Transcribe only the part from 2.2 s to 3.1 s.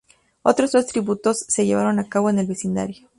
en el vecindario.